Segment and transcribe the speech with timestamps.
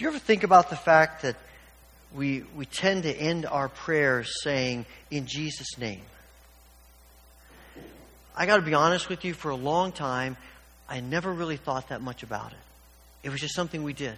[0.00, 1.36] Do you ever think about the fact that
[2.14, 6.00] we, we tend to end our prayers saying, in Jesus' name?
[8.34, 10.38] I got to be honest with you, for a long time,
[10.88, 12.58] I never really thought that much about it.
[13.24, 14.16] It was just something we did.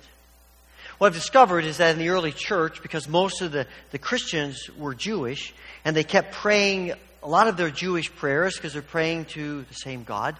[0.98, 4.70] What I've discovered is that in the early church, because most of the, the Christians
[4.78, 5.52] were Jewish,
[5.84, 6.92] and they kept praying
[7.24, 10.36] a lot of their Jewish prayers because they're praying to the same God.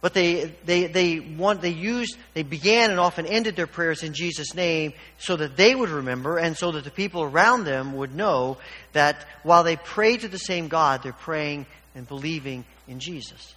[0.00, 4.14] But they, they, they, want, they used, they began and often ended their prayers in
[4.14, 8.14] Jesus' name so that they would remember and so that the people around them would
[8.14, 8.58] know
[8.92, 11.66] that while they pray to the same God, they're praying
[11.96, 13.54] and believing in Jesus.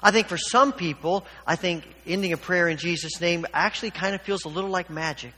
[0.00, 4.14] I think for some people, I think ending a prayer in Jesus' name actually kind
[4.14, 5.34] of feels a little like magic.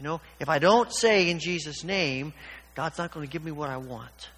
[0.00, 2.32] You know, if I don't say in Jesus' name,
[2.74, 4.28] God's not going to give me what I want.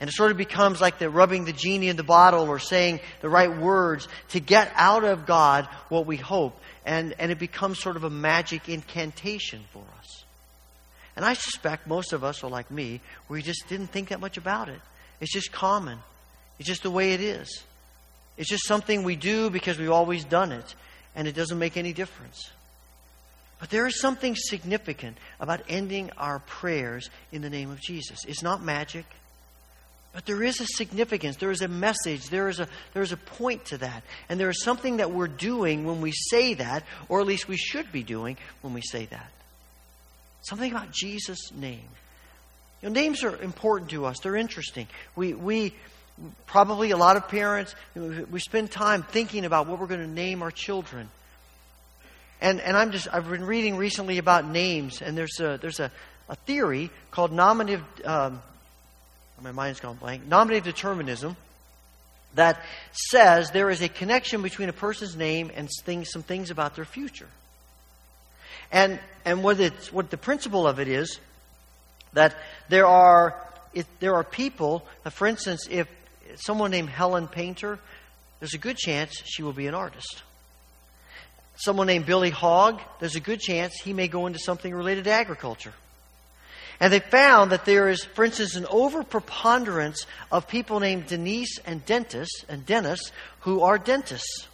[0.00, 3.00] And it sort of becomes like the rubbing the genie in the bottle or saying
[3.20, 6.58] the right words to get out of God what we hope.
[6.84, 10.24] And, and it becomes sort of a magic incantation for us.
[11.16, 14.36] And I suspect most of us are like me, we just didn't think that much
[14.36, 14.80] about it.
[15.20, 15.98] It's just common.
[16.60, 17.64] It's just the way it is.
[18.36, 20.74] It's just something we do because we've always done it,
[21.16, 22.50] and it doesn't make any difference.
[23.58, 28.24] But there is something significant about ending our prayers in the name of Jesus.
[28.28, 29.04] It's not magic.
[30.12, 33.16] But there is a significance, there is a message, there is a, there is a
[33.16, 34.02] point to that.
[34.28, 37.56] And there is something that we're doing when we say that, or at least we
[37.56, 39.30] should be doing when we say that.
[40.42, 41.88] Something about Jesus' name.
[42.82, 44.86] You know, names are important to us, they're interesting.
[45.14, 45.74] We, we
[46.46, 50.42] probably, a lot of parents, we spend time thinking about what we're going to name
[50.42, 51.10] our children.
[52.40, 55.90] And, and I'm just, I've been reading recently about names, and there's a, there's a,
[56.28, 58.42] a theory called nominative um,
[59.38, 61.36] Oh, my mind's gone blank, nominative determinism
[62.34, 66.76] that says there is a connection between a person's name and things, some things about
[66.76, 67.28] their future.
[68.70, 71.18] And, and what, it's, what the principle of it is
[72.12, 72.36] that
[72.68, 73.34] there are,
[73.72, 75.88] if there are people, for instance, if
[76.36, 77.78] someone named Helen Painter,
[78.40, 80.22] there's a good chance she will be an artist.
[81.56, 85.10] Someone named Billy Hogg, there's a good chance he may go into something related to
[85.10, 85.72] agriculture.
[86.80, 91.84] And they found that there is, for instance, an overpreponderance of people named Denise and
[91.84, 94.46] Dentis and Dennis who are dentists.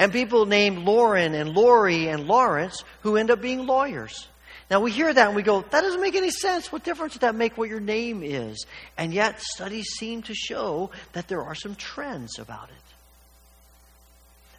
[0.00, 4.26] And people named Lauren and Lori and Lawrence who end up being lawyers.
[4.70, 6.70] Now we hear that and we go, that doesn't make any sense.
[6.70, 8.66] What difference does that make what your name is?
[8.96, 12.97] And yet studies seem to show that there are some trends about it.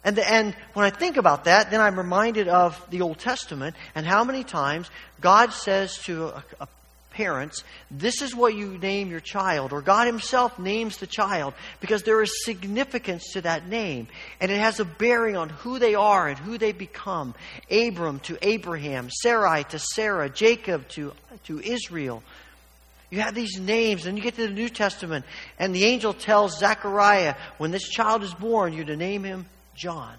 [0.02, 4.06] And, and when I think about that, then I'm reminded of the Old Testament and
[4.06, 4.90] how many times
[5.20, 6.68] God says to a, a
[7.10, 12.02] parents, this is what you name your child, or God Himself names the child, because
[12.02, 14.06] there is significance to that name,
[14.40, 17.34] and it has a bearing on who they are and who they become.
[17.70, 21.12] Abram to Abraham, Sarai to Sarah, Jacob to,
[21.44, 22.22] to Israel.
[23.10, 25.24] You have these names, and you get to the New Testament,
[25.58, 29.46] and the angel tells Zechariah, when this child is born, you're to name him
[29.80, 30.14] John.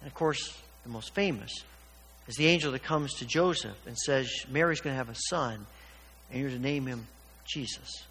[0.00, 1.50] And of course, the most famous
[2.28, 5.66] is the angel that comes to Joseph and says, Mary's going to have a son,
[6.30, 7.08] and you're to name him
[7.44, 8.04] Jesus.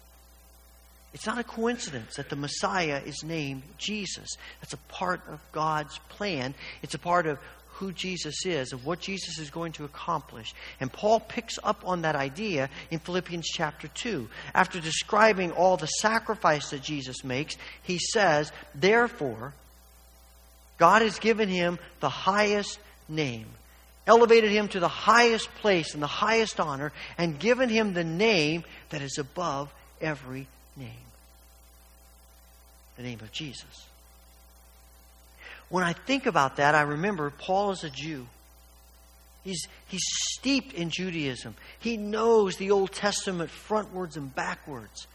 [1.14, 4.28] It's not a coincidence that the Messiah is named Jesus.
[4.60, 6.54] That's a part of God's plan.
[6.82, 7.38] It's a part of
[7.78, 10.52] who Jesus is, of what Jesus is going to accomplish.
[10.80, 14.28] And Paul picks up on that idea in Philippians chapter 2.
[14.52, 19.54] After describing all the sacrifice that Jesus makes, he says, Therefore,
[20.78, 22.78] God has given him the highest
[23.08, 23.46] name,
[24.06, 28.64] elevated him to the highest place and the highest honor, and given him the name
[28.90, 30.46] that is above every
[30.76, 31.08] name
[32.98, 33.86] the name of Jesus.
[35.70, 38.26] When I think about that, I remember Paul is a Jew.
[39.44, 41.54] He's, he's steeped in Judaism.
[41.78, 45.06] He knows the Old Testament frontwards and backwards.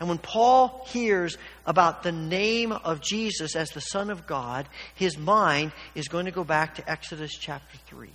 [0.00, 1.36] And when Paul hears
[1.66, 6.30] about the name of Jesus as the Son of God, his mind is going to
[6.30, 8.08] go back to Exodus chapter 3.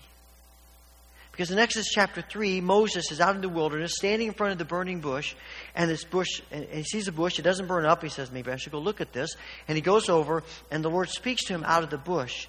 [1.34, 4.60] Because in Exodus chapter 3, Moses is out in the wilderness, standing in front of
[4.60, 5.34] the burning bush,
[5.75, 8.04] and this bush, and he sees a bush, it doesn't burn up.
[8.04, 9.36] He says, Maybe I should go look at this.
[9.68, 12.48] And he goes over, and the Lord speaks to him out of the bush.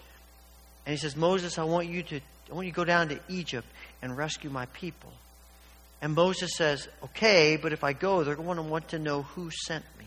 [0.84, 2.20] And he says, Moses, I want you to,
[2.50, 3.66] I want you to go down to Egypt
[4.02, 5.10] and rescue my people.
[6.04, 9.50] And Moses says, Okay, but if I go, they're going to want to know who
[9.50, 10.04] sent me.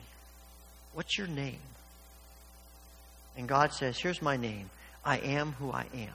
[0.94, 1.58] What's your name?
[3.36, 4.70] And God says, Here's my name
[5.04, 6.14] I am who I am.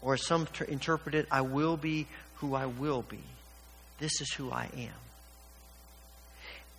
[0.00, 2.06] Or some ter- interpret it, I will be
[2.36, 3.20] who I will be.
[3.98, 5.00] This is who I am.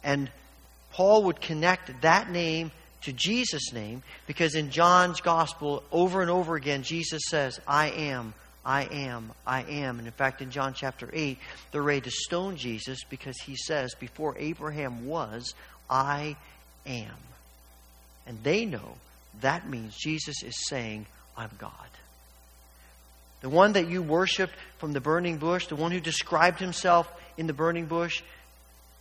[0.04, 0.32] And
[0.94, 2.72] Paul would connect that name
[3.02, 8.34] to Jesus' name because in John's gospel, over and over again, Jesus says, I am,
[8.64, 9.98] I am, I am.
[9.98, 11.38] And in fact, in John chapter 8,
[11.72, 15.56] they're ready to stone Jesus because he says, Before Abraham was,
[15.90, 16.36] I
[16.86, 17.16] am.
[18.28, 18.96] And they know
[19.40, 21.06] that means Jesus is saying,
[21.38, 21.72] I'm God.
[23.42, 27.48] The one that you worshiped from the burning bush, the one who described himself in
[27.48, 28.22] the burning bush,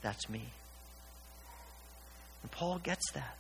[0.01, 0.43] that's me.
[2.43, 3.37] And Paul gets that.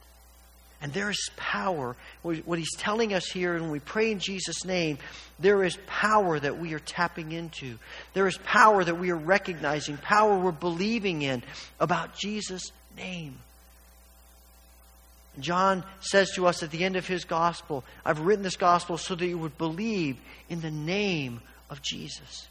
[0.82, 1.94] And there is power.
[2.22, 4.98] What he's telling us here, and we pray in Jesus' name,
[5.38, 7.78] there is power that we are tapping into.
[8.14, 11.42] There is power that we are recognizing, power we're believing in
[11.78, 13.36] about Jesus' name.
[15.38, 19.14] John says to us at the end of his gospel, I've written this gospel so
[19.14, 20.16] that you would believe
[20.48, 22.48] in the name of Jesus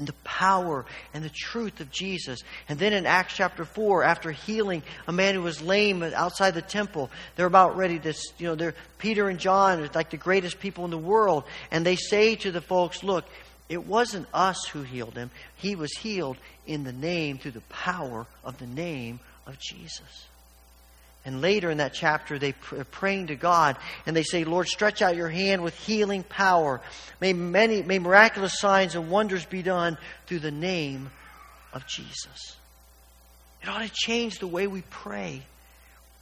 [0.00, 2.40] and the power and the truth of Jesus.
[2.68, 6.62] And then in Acts chapter 4, after healing a man who was lame outside the
[6.62, 10.58] temple, they're about ready to, you know, they're, Peter and John are like the greatest
[10.58, 11.44] people in the world.
[11.70, 13.26] And they say to the folks, look,
[13.68, 15.30] it wasn't us who healed him.
[15.56, 20.26] He was healed in the name, through the power of the name of Jesus.
[21.24, 23.76] And later in that chapter, they are praying to God
[24.06, 26.80] and they say, Lord, stretch out your hand with healing power.
[27.20, 31.10] May many, may miraculous signs and wonders be done through the name
[31.72, 32.56] of Jesus.
[33.62, 35.42] It ought to change the way we pray.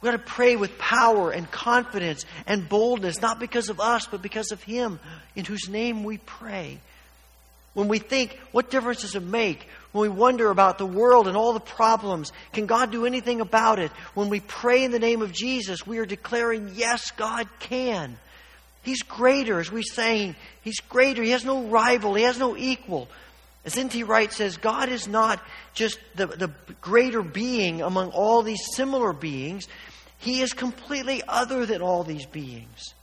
[0.01, 4.21] We ought to pray with power and confidence and boldness, not because of us, but
[4.21, 4.99] because of Him
[5.35, 6.79] in whose name we pray.
[7.79, 9.65] When we think, what difference does it make?
[9.93, 13.79] When we wonder about the world and all the problems, can God do anything about
[13.79, 13.89] it?
[14.15, 18.17] When we pray in the name of Jesus, we are declaring, yes, God can.
[18.83, 21.23] He's greater, as we saying, He's greater.
[21.23, 23.07] He has no rival, He has no equal.
[23.63, 24.03] As N.T.
[24.03, 25.41] Wright says, God is not
[25.73, 26.51] just the, the
[26.81, 29.69] greater being among all these similar beings,
[30.17, 32.93] He is completely other than all these beings.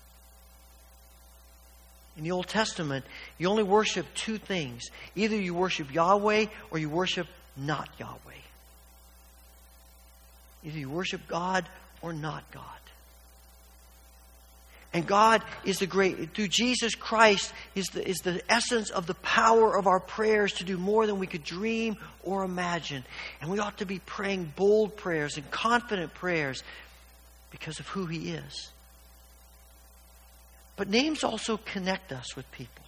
[2.17, 3.05] In the Old Testament,
[3.39, 4.85] you only worship two things.
[5.15, 7.27] Either you worship Yahweh or you worship
[7.57, 8.17] not Yahweh.
[10.65, 11.67] Either you worship God
[12.01, 12.63] or not God.
[14.93, 19.15] And God is the great, through Jesus Christ, is the, is the essence of the
[19.15, 23.05] power of our prayers to do more than we could dream or imagine.
[23.43, 26.63] And we ought to be praying bold prayers and confident prayers
[27.51, 28.71] because of who He is.
[30.76, 32.84] But names also connect us with people.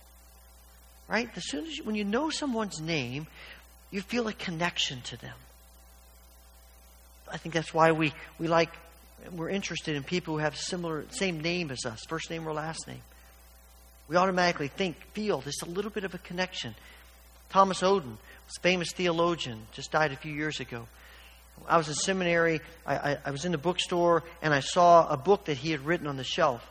[1.09, 1.29] Right?
[1.37, 3.27] As soon as you, when you know someone's name,
[3.91, 5.35] you feel a connection to them.
[7.33, 8.71] I think that's why we, we like
[9.33, 12.87] we're interested in people who have similar same name as us, first name or last
[12.87, 13.03] name.
[14.09, 16.75] We automatically think, feel there's a little bit of a connection.
[17.51, 18.17] Thomas Oden,
[18.63, 20.87] famous theologian, just died a few years ago.
[21.67, 22.61] I was in seminary.
[22.87, 25.85] I, I, I was in the bookstore, and I saw a book that he had
[25.85, 26.65] written on the shelf.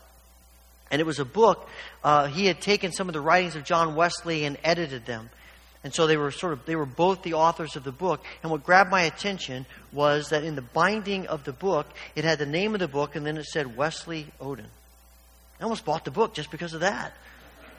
[0.89, 1.67] And it was a book.
[2.03, 5.29] Uh, he had taken some of the writings of John Wesley and edited them.
[5.83, 8.23] And so they were sort of, they were both the authors of the book.
[8.41, 12.39] And what grabbed my attention was that in the binding of the book, it had
[12.39, 14.65] the name of the book and then it said Wesley Oden.
[15.59, 17.13] I almost bought the book just because of that.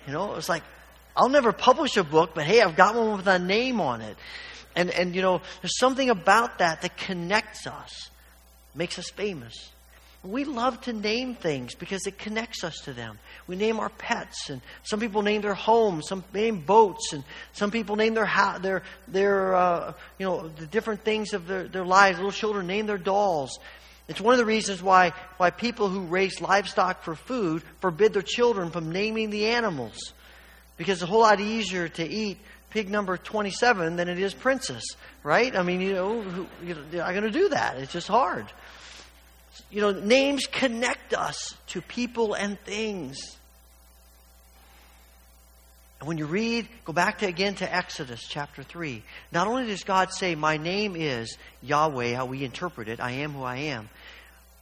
[0.07, 0.63] You know, it was like,
[1.17, 4.17] I'll never publish a book, but hey, I've got one with a name on it.
[4.77, 8.11] And, and you know, there's something about that that connects us,
[8.75, 9.71] makes us famous.
[10.29, 13.19] We love to name things because it connects us to them.
[13.47, 17.71] We name our pets, and some people name their homes, some name boats, and some
[17.71, 21.85] people name their ha- their their uh, you know the different things of their, their
[21.85, 22.19] lives.
[22.19, 23.59] Little children name their dolls.
[24.07, 28.21] It's one of the reasons why why people who raise livestock for food forbid their
[28.21, 30.13] children from naming the animals,
[30.77, 32.37] because it's a whole lot easier to eat
[32.69, 34.85] pig number 27 than it is princess,
[35.23, 35.57] right?
[35.57, 37.79] I mean, you know, who, you know, not going to do that.
[37.79, 38.45] It's just hard.
[39.71, 43.37] You know, names connect us to people and things.
[46.01, 49.03] And when you read, go back to again to Exodus chapter 3.
[49.33, 53.33] Not only does God say, My name is Yahweh, how we interpret it, I am
[53.33, 53.89] who I am,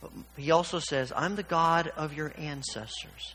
[0.00, 3.34] but He also says, I'm the God of your ancestors,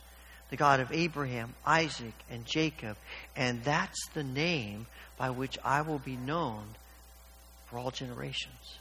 [0.50, 2.98] the God of Abraham, Isaac, and Jacob.
[3.36, 4.88] And that's the name
[5.18, 6.64] by which I will be known
[7.68, 8.78] for all generations.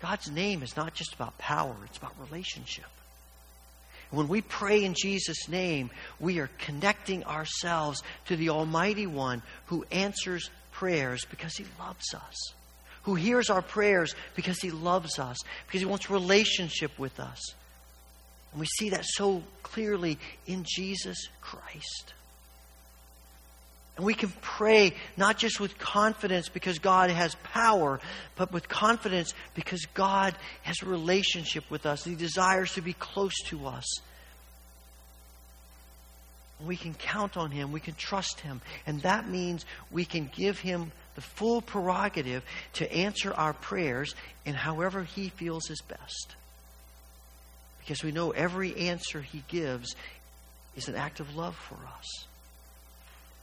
[0.00, 2.86] God's name is not just about power, it's about relationship.
[4.10, 9.84] When we pray in Jesus' name, we are connecting ourselves to the Almighty One who
[9.92, 12.52] answers prayers because He loves us,
[13.04, 17.54] who hears our prayers because He loves us, because He wants relationship with us.
[18.52, 22.14] And we see that so clearly in Jesus Christ.
[23.96, 28.00] And we can pray not just with confidence because God has power,
[28.36, 32.04] but with confidence because God has a relationship with us.
[32.04, 33.84] He desires to be close to us.
[36.64, 37.72] We can count on Him.
[37.72, 38.60] We can trust Him.
[38.86, 42.44] And that means we can give Him the full prerogative
[42.74, 46.36] to answer our prayers in however He feels is best.
[47.80, 49.94] Because we know every answer He gives
[50.76, 52.26] is an act of love for us.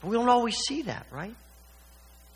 [0.02, 1.34] We don't always see that, right?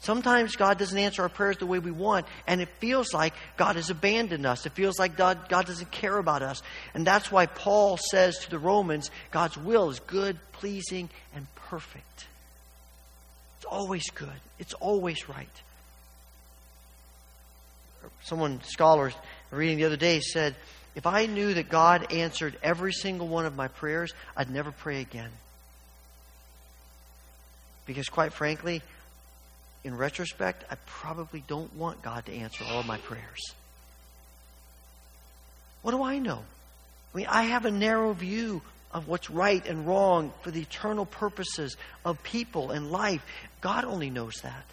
[0.03, 3.77] Sometimes God doesn't answer our prayers the way we want, and it feels like God
[3.77, 4.67] has abandoned us.
[4.67, 6.61] It feels like God, God doesn't care about us.
[6.93, 12.27] And that's why Paul says to the Romans God's will is good, pleasing, and perfect.
[13.59, 14.29] It's always good,
[14.59, 15.63] it's always right.
[18.25, 19.15] Someone, scholars,
[19.53, 20.57] reading the other day said,
[20.97, 25.01] If I knew that God answered every single one of my prayers, I'd never pray
[25.01, 25.31] again.
[27.87, 28.83] Because, quite frankly,
[29.85, 33.55] in retrospect, I probably don't want God to answer all my prayers.
[35.83, 36.43] What do I know?
[37.13, 38.63] I mean, I have a narrow view
[38.93, 43.25] of what's right and wrong for the eternal purposes of people and life.
[43.61, 44.65] God only knows that.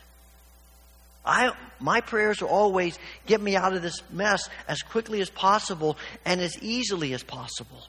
[1.26, 5.98] I, my prayers are always get me out of this mess as quickly as possible
[6.26, 7.88] and as easily as possible.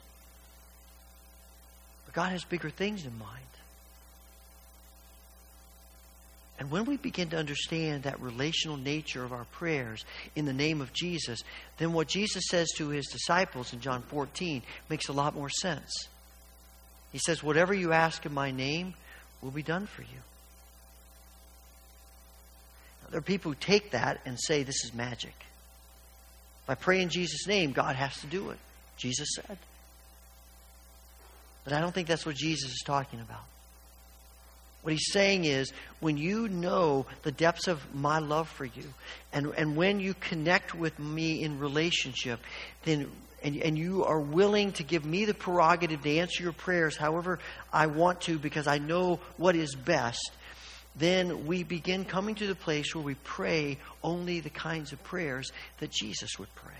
[2.05, 3.39] But God has bigger things in mind.
[6.61, 10.79] And when we begin to understand that relational nature of our prayers in the name
[10.79, 11.41] of Jesus,
[11.79, 15.91] then what Jesus says to his disciples in John 14 makes a lot more sense.
[17.11, 18.93] He says, Whatever you ask in my name
[19.41, 20.21] will be done for you.
[23.01, 25.33] Now, there are people who take that and say this is magic.
[26.61, 28.59] If I pray in Jesus' name, God has to do it.
[28.97, 29.57] Jesus said.
[31.63, 33.45] But I don't think that's what Jesus is talking about.
[34.81, 38.93] What he's saying is, when you know the depths of my love for you,
[39.31, 42.39] and, and when you connect with me in relationship,
[42.83, 43.11] then
[43.43, 47.39] and, and you are willing to give me the prerogative to answer your prayers however
[47.73, 50.31] I want to because I know what is best,
[50.95, 55.51] then we begin coming to the place where we pray only the kinds of prayers
[55.79, 56.73] that Jesus would pray.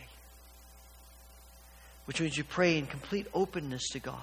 [2.06, 4.18] Which means you pray in complete openness to God.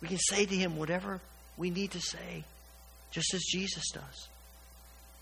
[0.00, 1.20] We can say to Him whatever
[1.60, 2.42] we need to say,
[3.10, 4.28] just as Jesus does.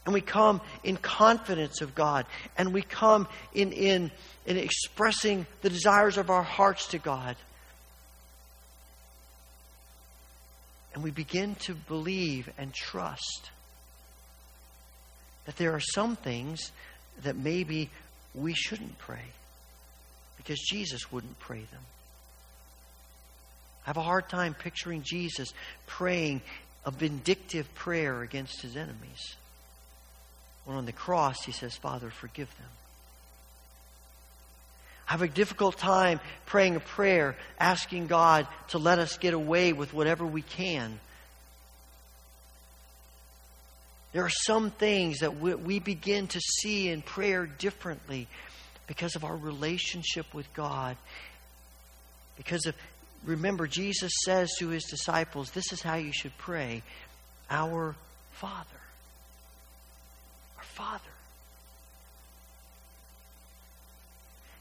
[0.04, 2.26] And we come in confidence of God,
[2.57, 4.12] and we come in, in,
[4.47, 7.35] in expressing the desires of our hearts to God.
[10.95, 13.50] And we begin to believe and trust
[15.45, 16.71] that there are some things
[17.23, 17.90] that maybe
[18.33, 19.25] we shouldn't pray
[20.37, 21.83] because Jesus wouldn't pray them.
[23.88, 25.54] I have a hard time picturing Jesus
[25.87, 26.42] praying
[26.85, 29.35] a vindictive prayer against his enemies.
[30.66, 32.68] When on the cross he says, Father, forgive them.
[35.09, 39.73] I have a difficult time praying a prayer asking God to let us get away
[39.73, 41.00] with whatever we can.
[44.12, 48.28] There are some things that we begin to see in prayer differently
[48.87, 50.99] because of our relationship with God.
[52.37, 52.75] Because of
[53.25, 56.82] remember, Jesus says to his disciples, This is how you should pray
[57.50, 57.94] Our
[58.32, 58.80] Father.
[60.56, 61.04] Our Father.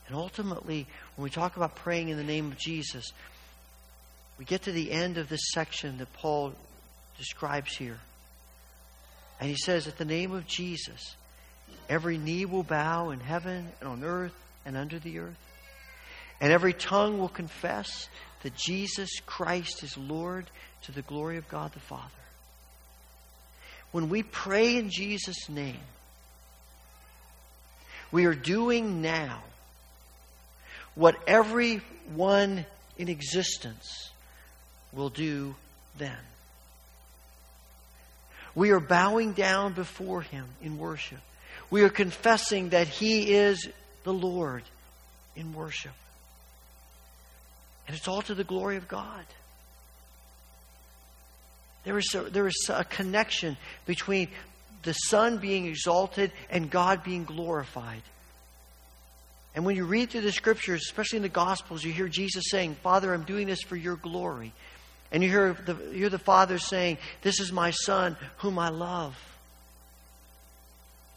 [0.08, 3.12] And ultimately, when we talk about praying in the name of Jesus,
[4.38, 6.54] we get to the end of this section that Paul
[7.18, 8.00] describes here.
[9.40, 11.16] And he says, At the name of Jesus,
[11.90, 14.34] every knee will bow in heaven and on earth
[14.66, 15.38] and under the earth.
[16.40, 18.10] And every tongue will confess
[18.44, 20.46] that Jesus Christ is Lord
[20.84, 22.04] to the glory of God the Father.
[23.92, 25.80] When we pray in Jesus' name,
[28.12, 29.42] we are doing now
[30.96, 32.66] what everyone
[32.98, 34.10] in existence
[34.94, 35.56] will do
[35.98, 36.18] then.
[38.56, 41.20] We are bowing down before Him in worship.
[41.70, 43.68] We are confessing that He is
[44.04, 44.64] the Lord
[45.36, 45.92] in worship.
[47.88, 49.26] And it's all to the glory of God.
[51.86, 54.28] There is, a, there is a connection between
[54.84, 58.02] the Son being exalted and God being glorified.
[59.56, 62.76] And when you read through the scriptures, especially in the Gospels, you hear Jesus saying,
[62.84, 64.54] Father, I'm doing this for your glory.
[65.12, 68.70] And you hear the, you hear the Father saying, This is my Son whom I
[68.70, 69.16] love.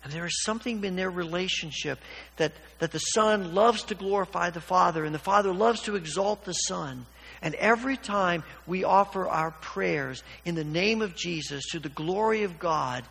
[0.03, 1.99] And there is something in their relationship
[2.37, 6.45] that, that the Son loves to glorify the Father, and the Father loves to exalt
[6.45, 7.05] the Son.
[7.43, 12.45] And every time we offer our prayers in the name of Jesus to the glory
[12.45, 13.05] of God,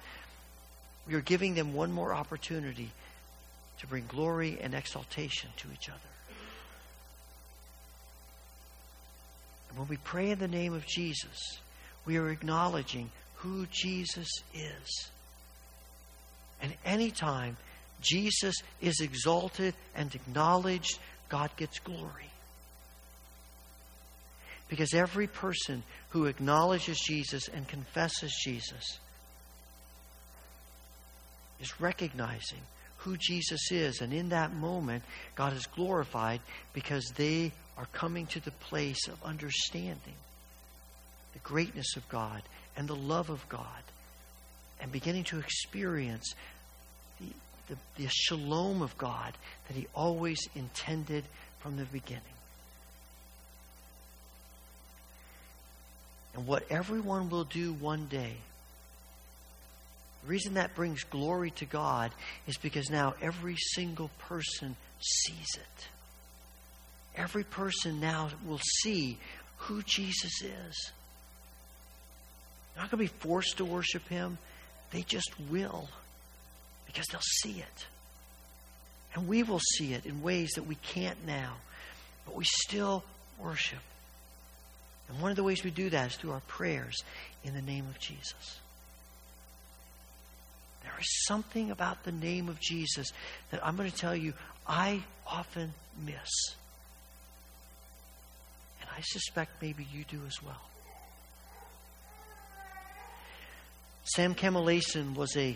[1.08, 2.89] we are giving them one more opportunity
[3.79, 6.00] to bring glory and exaltation to each other.
[9.69, 11.60] And when we pray in the name of Jesus,
[12.05, 15.10] we are acknowledging who Jesus is.
[16.61, 17.57] And anytime
[18.01, 20.99] Jesus is exalted and acknowledged,
[21.29, 22.29] God gets glory.
[24.67, 28.99] Because every person who acknowledges Jesus and confesses Jesus
[31.59, 32.59] is recognizing
[32.97, 34.01] who Jesus is.
[34.01, 35.03] And in that moment,
[35.35, 36.41] God is glorified
[36.73, 40.15] because they are coming to the place of understanding
[41.33, 42.41] the greatness of God
[42.75, 43.65] and the love of God
[44.81, 46.33] and beginning to experience
[47.19, 47.27] the,
[47.67, 49.33] the, the shalom of God
[49.67, 51.24] that He always intended
[51.59, 52.24] from the beginning.
[56.36, 58.36] And what everyone will do one day,
[60.24, 62.12] the reason that brings glory to God
[62.48, 65.88] is because now every single person sees it.
[67.15, 69.17] Every person now will see
[69.57, 70.91] who Jesus is.
[72.74, 74.38] They're not going to be forced to worship Him.
[74.91, 75.89] They just will
[76.86, 77.86] because they'll see it.
[79.15, 81.53] And we will see it in ways that we can't now,
[82.25, 83.03] but we still
[83.39, 83.79] worship.
[85.10, 86.96] And one of the ways we do that is through our prayers
[87.43, 88.60] in the name of Jesus.
[90.84, 93.12] There is something about the name of Jesus
[93.51, 94.34] that I'm going to tell you
[94.67, 95.74] I often
[96.05, 96.55] miss.
[98.81, 100.62] And I suspect maybe you do as well.
[104.15, 105.55] Sam Kamaleson was a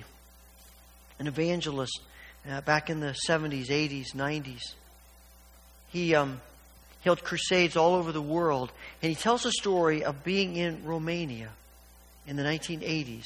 [1.17, 1.99] an evangelist
[2.47, 4.61] uh, back in the 70s, 80s, 90s.
[5.89, 6.39] He um,
[7.03, 11.49] held crusades all over the world, and he tells a story of being in Romania
[12.27, 13.23] in the 1980s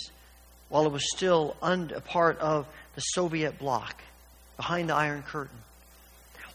[0.70, 2.66] while it was still un- a part of
[2.96, 3.96] the Soviet bloc,
[4.56, 5.58] behind the Iron Curtain.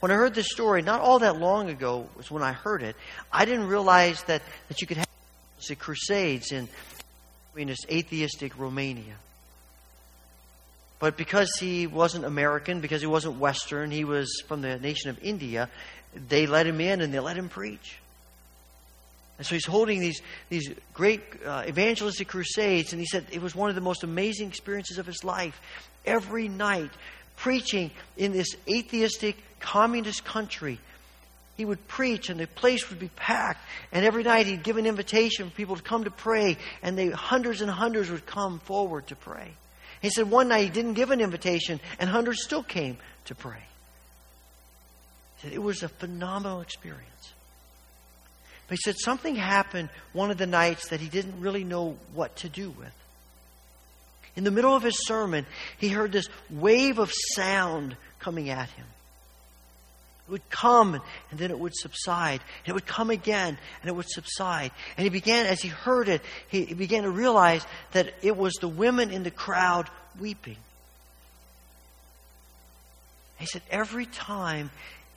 [0.00, 2.96] When I heard this story, not all that long ago was when I heard it,
[3.30, 5.08] I didn't realize that, that you could have
[5.78, 6.68] crusades in,
[7.54, 9.14] this atheistic Romania.
[10.98, 15.18] But because he wasn't American, because he wasn't Western, he was from the nation of
[15.22, 15.68] India,
[16.28, 17.98] they let him in and they let him preach.
[19.38, 23.54] And so he's holding these, these great uh, evangelistic crusades, and he said it was
[23.54, 25.60] one of the most amazing experiences of his life.
[26.06, 26.90] Every night,
[27.34, 30.78] preaching in this atheistic, communist country,
[31.56, 33.60] he would preach, and the place would be packed.
[33.92, 37.10] And every night, he'd give an invitation for people to come to pray, and they,
[37.10, 39.52] hundreds and hundreds would come forward to pray.
[40.00, 43.62] He said one night he didn't give an invitation, and hundreds still came to pray.
[45.36, 47.32] He said it was a phenomenal experience.
[48.66, 52.34] But he said something happened one of the nights that he didn't really know what
[52.36, 52.92] to do with.
[54.34, 55.44] In the middle of his sermon,
[55.78, 58.86] he heard this wave of sound coming at him.
[60.32, 60.94] Would come
[61.30, 62.40] and then it would subside.
[62.64, 64.72] And it would come again and it would subside.
[64.96, 68.54] And he began, as he heard it, he, he began to realize that it was
[68.54, 70.56] the women in the crowd weeping.
[73.38, 74.70] He said, every time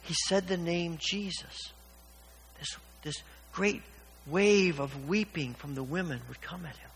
[0.04, 1.71] he said the name Jesus,
[2.60, 3.23] this, this
[3.54, 3.82] great
[4.28, 6.89] wave of weeping from the women would come at him.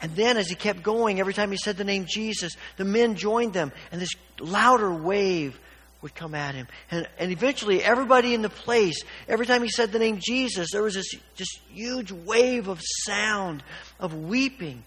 [0.00, 3.14] And then, as he kept going, every time he said the name Jesus, the men
[3.16, 5.58] joined them, and this louder wave
[6.04, 6.68] would come at him.
[6.90, 10.82] And, and eventually, everybody in the place, every time he said the name Jesus, there
[10.82, 13.62] was this just huge wave of sound,
[13.98, 14.84] of weeping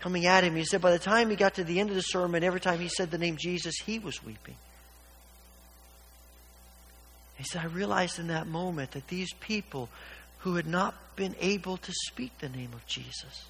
[0.00, 0.56] coming at him.
[0.56, 2.80] He said by the time he got to the end of the sermon, every time
[2.80, 4.56] he said the name Jesus, he was weeping.
[7.36, 9.90] He said, I realized in that moment that these people
[10.38, 13.44] who had not been able to speak the name of Jesus,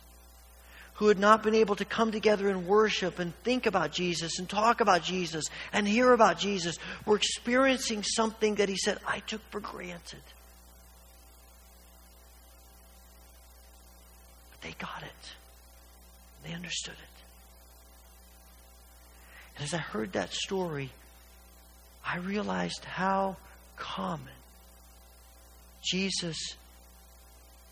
[0.95, 4.49] who had not been able to come together and worship and think about Jesus and
[4.49, 9.41] talk about Jesus and hear about Jesus were experiencing something that he said, I took
[9.51, 10.23] for granted.
[14.53, 15.33] But they got it,
[16.45, 17.23] they understood it.
[19.57, 20.91] And as I heard that story,
[22.07, 23.37] I realized how
[23.77, 24.29] common
[25.83, 26.37] Jesus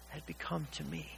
[0.09, 1.09] had become to me.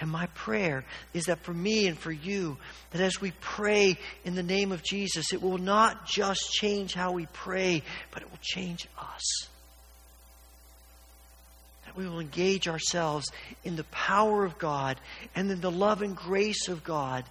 [0.00, 2.56] And my prayer is that for me and for you,
[2.90, 7.12] that as we pray in the name of Jesus, it will not just change how
[7.12, 9.48] we pray, but it will change us.
[11.84, 13.26] that we will engage ourselves
[13.64, 14.96] in the power of God
[15.34, 17.24] and in the love and grace of God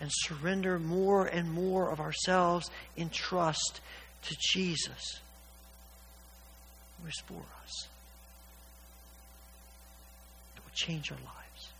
[0.00, 3.80] and surrender more and more of ourselves in trust
[4.22, 5.20] to Jesus
[7.00, 7.88] who is for us.
[10.56, 11.72] It will change our lives.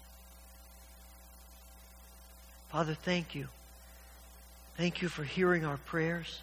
[2.70, 3.48] Father, thank you.
[4.76, 6.40] Thank you for hearing our prayers.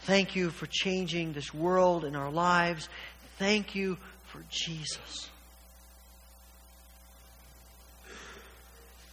[0.00, 2.88] Thank you for changing this world and our lives.
[3.38, 5.30] Thank you for Jesus.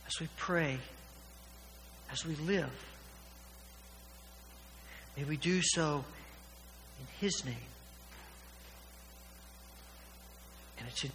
[0.08, 0.78] As we pray,
[2.12, 2.70] as we live,
[5.16, 6.04] may we do so
[7.00, 7.56] in His name.
[10.80, 11.12] And it's in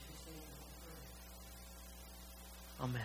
[2.80, 3.02] Amen.